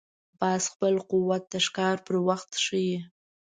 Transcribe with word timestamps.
باز 0.39 0.63
خپل 0.73 0.93
قوت 1.11 1.43
د 1.49 1.55
ښکار 1.65 1.97
پر 2.05 2.15
وخت 2.27 2.51
ښيي 2.65 2.97